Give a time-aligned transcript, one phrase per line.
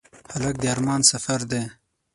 [0.33, 1.63] هلک د ارمان سفر دی.